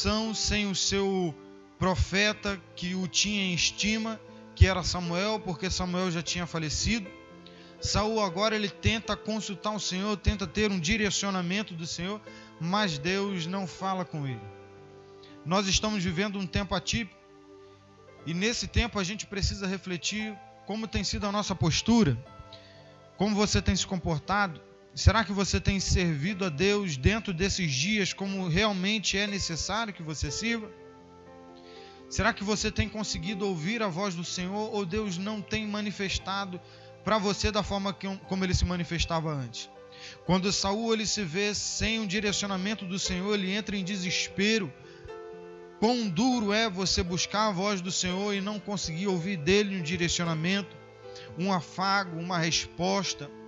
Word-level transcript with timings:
nação 0.00 0.34
sem 0.34 0.66
o 0.66 0.74
seu 0.74 1.34
profeta 1.78 2.58
que 2.74 2.94
o 2.94 3.06
tinha 3.06 3.42
em 3.42 3.52
estima, 3.52 4.18
que 4.54 4.66
era 4.66 4.82
Samuel, 4.82 5.38
porque 5.40 5.68
Samuel 5.68 6.10
já 6.10 6.22
tinha 6.22 6.46
falecido. 6.46 7.06
Saul 7.82 8.22
agora 8.22 8.54
ele 8.56 8.70
tenta 8.70 9.14
consultar 9.14 9.74
o 9.74 9.78
Senhor, 9.78 10.16
tenta 10.16 10.46
ter 10.46 10.70
um 10.70 10.80
direcionamento 10.80 11.74
do 11.74 11.86
Senhor, 11.86 12.18
mas 12.58 12.96
Deus 12.96 13.46
não 13.46 13.66
fala 13.66 14.02
com 14.02 14.26
ele. 14.26 14.40
Nós 15.44 15.66
estamos 15.66 16.02
vivendo 16.02 16.38
um 16.38 16.46
tempo 16.46 16.74
atípico 16.74 17.20
e 18.24 18.32
nesse 18.32 18.66
tempo 18.68 18.98
a 18.98 19.04
gente 19.04 19.26
precisa 19.26 19.66
refletir 19.66 20.34
como 20.66 20.88
tem 20.88 21.04
sido 21.04 21.26
a 21.26 21.32
nossa 21.32 21.54
postura, 21.54 22.16
como 23.18 23.36
você 23.36 23.60
tem 23.60 23.76
se 23.76 23.86
comportado. 23.86 24.62
Será 25.00 25.24
que 25.24 25.32
você 25.32 25.58
tem 25.58 25.80
servido 25.80 26.44
a 26.44 26.50
Deus 26.50 26.98
dentro 26.98 27.32
desses 27.32 27.72
dias 27.72 28.12
como 28.12 28.46
realmente 28.48 29.16
é 29.16 29.26
necessário 29.26 29.94
que 29.94 30.02
você 30.02 30.30
sirva? 30.30 30.70
Será 32.10 32.34
que 32.34 32.44
você 32.44 32.70
tem 32.70 32.86
conseguido 32.86 33.46
ouvir 33.46 33.82
a 33.82 33.88
voz 33.88 34.14
do 34.14 34.22
Senhor 34.22 34.74
ou 34.74 34.84
Deus 34.84 35.16
não 35.16 35.40
tem 35.40 35.66
manifestado 35.66 36.60
para 37.02 37.16
você 37.16 37.50
da 37.50 37.62
forma 37.62 37.94
que, 37.94 38.14
como 38.28 38.44
ele 38.44 38.52
se 38.52 38.66
manifestava 38.66 39.32
antes? 39.32 39.70
Quando 40.26 40.52
Saul 40.52 40.92
ele 40.92 41.06
se 41.06 41.24
vê 41.24 41.54
sem 41.54 41.98
um 41.98 42.06
direcionamento 42.06 42.84
do 42.84 42.98
Senhor, 42.98 43.32
ele 43.32 43.52
entra 43.52 43.74
em 43.78 43.82
desespero. 43.82 44.70
Quão 45.78 46.10
duro 46.10 46.52
é 46.52 46.68
você 46.68 47.02
buscar 47.02 47.48
a 47.48 47.52
voz 47.52 47.80
do 47.80 47.90
Senhor 47.90 48.34
e 48.34 48.42
não 48.42 48.60
conseguir 48.60 49.06
ouvir 49.06 49.38
dele 49.38 49.80
um 49.80 49.82
direcionamento, 49.82 50.76
um 51.38 51.50
afago, 51.50 52.20
uma 52.20 52.36
resposta. 52.36 53.39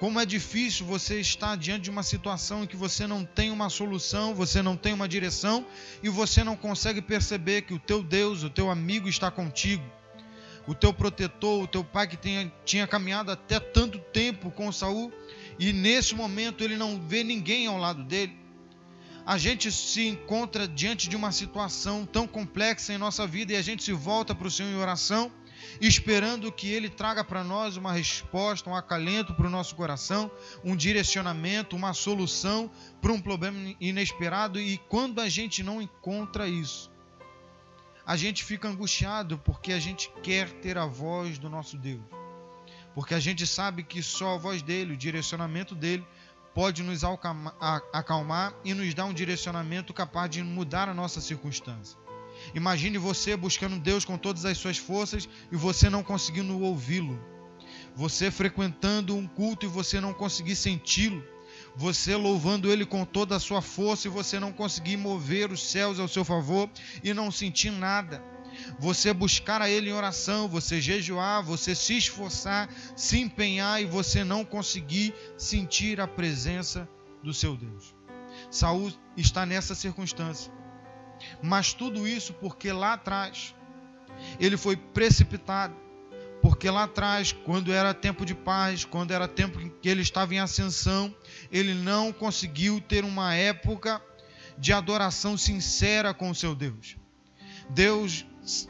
Como 0.00 0.18
é 0.18 0.26
difícil 0.26 0.84
você 0.84 1.20
estar 1.20 1.56
diante 1.56 1.82
de 1.84 1.90
uma 1.90 2.02
situação 2.02 2.64
em 2.64 2.66
que 2.66 2.76
você 2.76 3.06
não 3.06 3.24
tem 3.24 3.50
uma 3.50 3.70
solução, 3.70 4.34
você 4.34 4.60
não 4.60 4.76
tem 4.76 4.92
uma 4.92 5.08
direção 5.08 5.64
e 6.02 6.08
você 6.08 6.42
não 6.42 6.56
consegue 6.56 7.00
perceber 7.00 7.62
que 7.62 7.72
o 7.72 7.78
teu 7.78 8.02
Deus, 8.02 8.42
o 8.42 8.50
teu 8.50 8.70
amigo 8.70 9.08
está 9.08 9.30
contigo. 9.30 9.84
O 10.66 10.74
teu 10.74 10.92
protetor, 10.92 11.62
o 11.62 11.68
teu 11.68 11.84
pai 11.84 12.08
que 12.08 12.16
tinha, 12.16 12.52
tinha 12.64 12.86
caminhado 12.86 13.30
até 13.30 13.60
tanto 13.60 13.98
tempo 13.98 14.50
com 14.50 14.72
Saul 14.72 15.12
e 15.58 15.72
nesse 15.72 16.14
momento 16.14 16.64
ele 16.64 16.76
não 16.76 17.00
vê 17.00 17.22
ninguém 17.22 17.66
ao 17.66 17.78
lado 17.78 18.02
dele. 18.02 18.36
A 19.24 19.38
gente 19.38 19.70
se 19.70 20.06
encontra 20.06 20.66
diante 20.66 21.08
de 21.08 21.16
uma 21.16 21.32
situação 21.32 22.04
tão 22.04 22.26
complexa 22.26 22.92
em 22.92 22.98
nossa 22.98 23.26
vida 23.26 23.52
e 23.52 23.56
a 23.56 23.62
gente 23.62 23.84
se 23.84 23.92
volta 23.92 24.34
para 24.34 24.48
o 24.48 24.50
Senhor 24.50 24.70
em 24.70 24.76
oração 24.76 25.30
esperando 25.80 26.50
que 26.52 26.70
Ele 26.72 26.88
traga 26.88 27.24
para 27.24 27.44
nós 27.44 27.76
uma 27.76 27.92
resposta, 27.92 28.68
um 28.68 28.74
acalento 28.74 29.34
para 29.34 29.46
o 29.46 29.50
nosso 29.50 29.74
coração, 29.74 30.30
um 30.64 30.76
direcionamento, 30.76 31.76
uma 31.76 31.92
solução 31.92 32.70
para 33.00 33.12
um 33.12 33.20
problema 33.20 33.74
inesperado. 33.80 34.60
E 34.60 34.78
quando 34.88 35.20
a 35.20 35.28
gente 35.28 35.62
não 35.62 35.80
encontra 35.80 36.48
isso, 36.48 36.90
a 38.06 38.16
gente 38.16 38.44
fica 38.44 38.68
angustiado 38.68 39.38
porque 39.38 39.72
a 39.72 39.78
gente 39.78 40.10
quer 40.22 40.50
ter 40.60 40.76
a 40.76 40.86
voz 40.86 41.38
do 41.38 41.48
nosso 41.48 41.76
Deus. 41.78 42.02
Porque 42.94 43.14
a 43.14 43.20
gente 43.20 43.46
sabe 43.46 43.82
que 43.82 44.02
só 44.02 44.34
a 44.34 44.38
voz 44.38 44.62
dele, 44.62 44.94
o 44.94 44.96
direcionamento 44.96 45.74
dele, 45.74 46.06
pode 46.54 46.82
nos 46.82 47.02
acalmar 47.92 48.54
e 48.64 48.72
nos 48.72 48.94
dar 48.94 49.06
um 49.06 49.12
direcionamento 49.12 49.92
capaz 49.92 50.30
de 50.30 50.42
mudar 50.42 50.88
a 50.88 50.94
nossa 50.94 51.20
circunstância. 51.20 51.98
Imagine 52.54 52.98
você 52.98 53.36
buscando 53.36 53.78
Deus 53.78 54.04
com 54.04 54.18
todas 54.18 54.44
as 54.44 54.58
suas 54.58 54.78
forças 54.78 55.28
e 55.50 55.56
você 55.56 55.88
não 55.88 56.02
conseguindo 56.02 56.60
ouvi-lo. 56.60 57.18
Você 57.94 58.30
frequentando 58.30 59.16
um 59.16 59.26
culto 59.26 59.66
e 59.66 59.68
você 59.68 60.00
não 60.00 60.12
conseguir 60.12 60.56
senti-lo. 60.56 61.22
Você 61.76 62.16
louvando 62.16 62.70
Ele 62.70 62.84
com 62.84 63.04
toda 63.04 63.36
a 63.36 63.40
sua 63.40 63.62
força 63.62 64.08
e 64.08 64.10
você 64.10 64.38
não 64.38 64.52
conseguir 64.52 64.96
mover 64.96 65.50
os 65.50 65.62
céus 65.62 65.98
ao 65.98 66.08
seu 66.08 66.24
favor 66.24 66.68
e 67.02 67.14
não 67.14 67.30
sentir 67.30 67.70
nada. 67.70 68.22
Você 68.78 69.12
buscar 69.12 69.60
a 69.60 69.68
Ele 69.68 69.90
em 69.90 69.92
oração, 69.92 70.48
você 70.48 70.80
jejuar, 70.80 71.42
você 71.42 71.74
se 71.74 71.96
esforçar, 71.96 72.68
se 72.96 73.18
empenhar 73.18 73.82
e 73.82 73.86
você 73.86 74.22
não 74.24 74.44
conseguir 74.44 75.14
sentir 75.36 76.00
a 76.00 76.06
presença 76.06 76.88
do 77.22 77.34
seu 77.34 77.56
Deus. 77.56 77.94
Saul 78.50 78.92
está 79.16 79.44
nessa 79.46 79.74
circunstância. 79.74 80.52
Mas 81.42 81.72
tudo 81.72 82.06
isso 82.06 82.32
porque 82.34 82.72
lá 82.72 82.94
atrás 82.94 83.54
ele 84.38 84.56
foi 84.56 84.76
precipitado. 84.76 85.74
Porque 86.42 86.68
lá 86.68 86.84
atrás, 86.84 87.32
quando 87.32 87.72
era 87.72 87.94
tempo 87.94 88.26
de 88.26 88.34
paz, 88.34 88.84
quando 88.84 89.12
era 89.12 89.26
tempo 89.26 89.58
que 89.80 89.88
ele 89.88 90.02
estava 90.02 90.34
em 90.34 90.38
ascensão, 90.38 91.14
ele 91.50 91.72
não 91.72 92.12
conseguiu 92.12 92.80
ter 92.82 93.02
uma 93.02 93.34
época 93.34 94.02
de 94.58 94.72
adoração 94.72 95.38
sincera 95.38 96.12
com 96.12 96.28
o 96.28 96.34
seu 96.34 96.54
Deus. 96.54 96.96
Deus, 97.70 98.26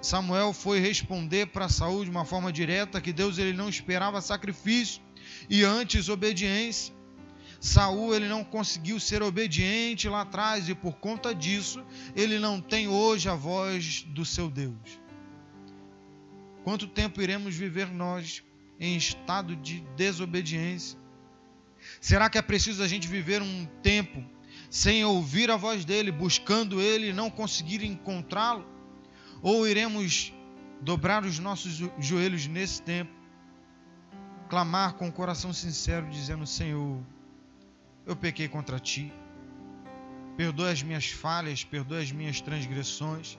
Samuel 0.00 0.52
foi 0.52 0.78
responder 0.78 1.46
para 1.46 1.68
Saul 1.68 2.04
de 2.04 2.10
uma 2.10 2.24
forma 2.24 2.52
direta 2.52 3.00
que 3.00 3.12
Deus 3.12 3.36
ele 3.36 3.52
não 3.52 3.68
esperava 3.68 4.20
sacrifício 4.20 5.02
e 5.50 5.64
antes 5.64 6.08
obediência. 6.08 6.94
Saul 7.60 8.14
ele 8.14 8.28
não 8.28 8.44
conseguiu 8.44 9.00
ser 9.00 9.22
obediente 9.22 10.08
lá 10.08 10.22
atrás 10.22 10.68
e 10.68 10.74
por 10.74 10.94
conta 10.94 11.34
disso 11.34 11.84
ele 12.14 12.38
não 12.38 12.60
tem 12.60 12.88
hoje 12.88 13.28
a 13.28 13.34
voz 13.34 14.04
do 14.08 14.24
seu 14.24 14.50
Deus. 14.50 15.00
Quanto 16.64 16.86
tempo 16.86 17.22
iremos 17.22 17.54
viver 17.54 17.88
nós 17.88 18.42
em 18.78 18.96
estado 18.96 19.54
de 19.56 19.80
desobediência? 19.96 20.98
Será 22.00 22.28
que 22.28 22.38
é 22.38 22.42
preciso 22.42 22.82
a 22.82 22.88
gente 22.88 23.06
viver 23.06 23.40
um 23.40 23.66
tempo 23.82 24.24
sem 24.68 25.04
ouvir 25.04 25.50
a 25.50 25.56
voz 25.56 25.84
dele, 25.84 26.10
buscando 26.10 26.80
ele 26.80 27.10
e 27.10 27.12
não 27.12 27.30
conseguir 27.30 27.84
encontrá-lo? 27.84 28.66
Ou 29.42 29.66
iremos 29.66 30.32
dobrar 30.80 31.24
os 31.24 31.38
nossos 31.38 31.80
joelhos 31.98 32.46
nesse 32.46 32.82
tempo, 32.82 33.12
clamar 34.48 34.94
com 34.94 35.08
o 35.08 35.12
coração 35.12 35.52
sincero, 35.52 36.08
dizendo: 36.10 36.46
Senhor, 36.46 37.00
eu 38.06 38.14
pequei 38.14 38.48
contra 38.48 38.78
ti. 38.78 39.12
Perdoa 40.36 40.70
as 40.70 40.82
minhas 40.82 41.10
falhas, 41.10 41.64
perdoa 41.64 41.98
as 41.98 42.12
minhas 42.12 42.40
transgressões. 42.40 43.38